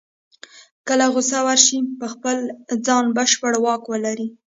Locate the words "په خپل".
1.99-2.37